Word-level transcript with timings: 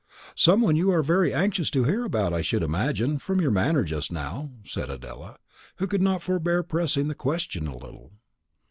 "Some 0.33 0.61
one 0.61 0.75
you 0.75 0.89
are 0.89 1.03
very 1.03 1.31
anxious 1.31 1.69
to 1.69 1.83
hear 1.83 2.03
about, 2.05 2.33
I 2.33 2.41
should 2.41 2.63
imagine, 2.63 3.19
from 3.19 3.39
your 3.39 3.51
manner 3.51 3.83
just 3.83 4.11
now," 4.11 4.49
said 4.65 4.89
Adela, 4.89 5.37
who 5.75 5.85
could 5.85 6.01
not 6.01 6.23
forbear 6.23 6.63
pressing 6.63 7.07
the 7.07 7.13
question 7.13 7.67
a 7.67 7.75
little. 7.77 8.11